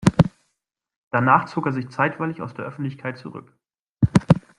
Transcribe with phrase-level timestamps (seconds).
[1.11, 3.53] Danach zog er sich zeitweilig aus der Öffentlichkeit zurück.